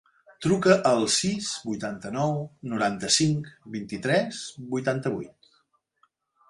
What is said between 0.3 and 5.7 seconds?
Truca al sis, vuitanta-nou, noranta-cinc, vint-i-tres, vuitanta-vuit.